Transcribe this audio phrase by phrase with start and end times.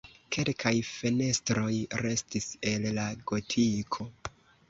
[0.35, 4.09] Kelkaj fenestroj restis el la gotiko.